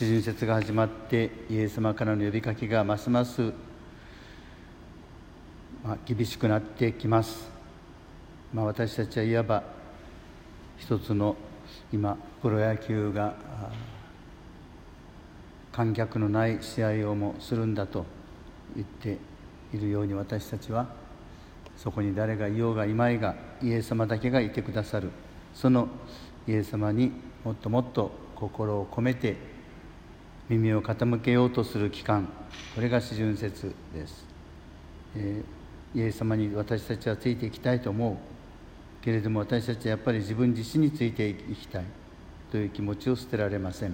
[0.00, 3.52] 四旬節が始まってイエス様からの呼びかけがますます、
[5.84, 7.50] まあ、厳しくなってきます、
[8.54, 9.62] まあ、私たちはいわば
[10.78, 11.36] 一つの
[11.92, 13.34] 今プロ野球が
[15.70, 18.06] 観客のない試合をもするんだと
[18.74, 19.18] 言って
[19.74, 20.88] いるように私たちは
[21.76, 25.10] そこに誰がいようがいまいがイエス様だけがいてくださる。
[25.54, 25.88] その
[26.48, 27.12] イエス様に
[27.44, 29.49] もっともっと心を込めて
[30.50, 32.28] 耳を傾けようとする期間
[32.74, 34.24] これが四旬節です、
[35.14, 38.16] えー、イエス様に私たちはついていきたいと思う。
[39.04, 41.84] けれども私たちはやっぱり自分自身についていきたい。
[42.50, 43.92] という気持ちを捨てられません。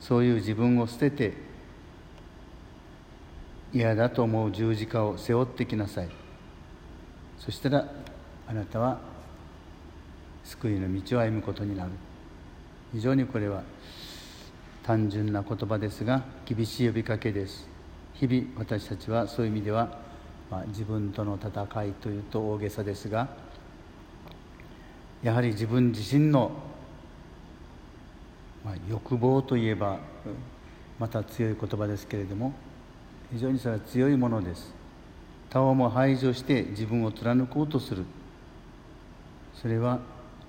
[0.00, 1.34] そういう自分を捨てて
[3.74, 6.08] 嫌だと思う十字架を背負ってきなさい。
[7.38, 7.92] そしたら
[8.48, 9.00] あなたは
[10.44, 11.90] 救いの道を歩むことになる。
[12.94, 13.62] 非常にこれは
[14.84, 17.66] 単純な言葉ですが厳しい呼びかけです。
[18.14, 19.98] 日々私たちはそういう意味では、
[20.50, 23.28] まあ、自分との戦いというと大げさですが
[25.22, 26.52] やはり自分自身の、
[28.64, 29.98] まあ、欲望といえば
[30.98, 32.52] また強い言葉ですけれども
[33.32, 34.74] 非常にそれは強いものです。
[35.50, 38.04] 他をも排除して自分を貫こうとする。
[39.54, 40.00] それは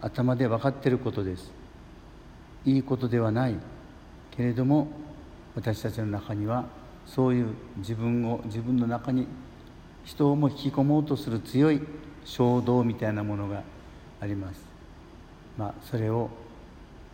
[0.02, 1.52] 頭で分かっていることです。
[2.66, 3.56] いいことではない。
[4.36, 4.88] けれども
[5.56, 6.66] 私たちの中には
[7.06, 7.48] そういう
[7.78, 9.28] 自分を自分の中に
[10.04, 11.82] 人をも引き込もうとする強い
[12.26, 13.64] 衝動みたいなものが
[14.20, 14.66] あります。
[15.58, 16.30] まあそれを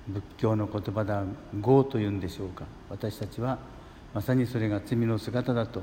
[0.08, 2.66] 仏教の言葉だ業というんでしょうか。
[2.90, 3.60] 私たちは
[4.14, 5.82] まさにそれが罪の姿だと。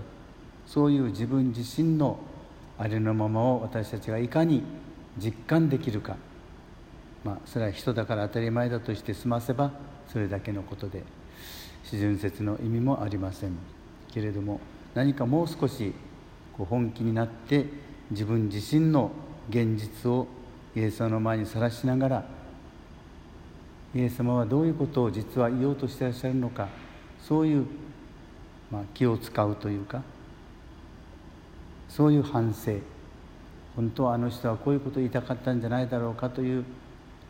[0.66, 2.18] そういう自分自身の
[2.78, 4.62] ありのままを私たちがいかに
[5.16, 6.16] 実感できるか。
[7.24, 9.70] まあそれは人だから当たり前だとして済ませば
[10.08, 11.04] それだけのことで。
[11.84, 13.52] 四旬節の意味もありません。
[14.12, 14.60] けれども
[14.94, 15.92] 何かもう少し
[16.56, 17.66] こう本気になって
[18.10, 19.10] 自分自身の
[19.48, 20.26] 現実を
[20.74, 22.24] イエス様の前にさらしながら
[23.94, 26.68] イエス様はどういうことを実は言おうとしてらっしゃるのか
[27.20, 27.66] そういう、
[28.70, 30.02] まあ、気を使うというか
[31.88, 32.72] そういう反省
[33.76, 36.64] 本当はあの人はこういうことを言いたかったんじゃないだろうかという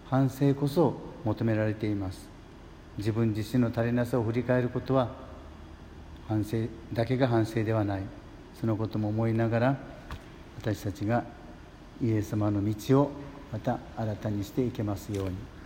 [0.09, 0.95] 反省こそ
[1.25, 2.29] 求められています
[2.99, 5.09] 自分自身の足りなさを振り返ることは
[6.29, 6.59] 反省
[6.93, 8.03] だけが反省ではない
[8.61, 9.77] そのことも思いながら
[10.59, 11.25] 私たちが
[12.03, 13.11] イエス様の道を
[13.53, 15.58] また新たにしていけますように。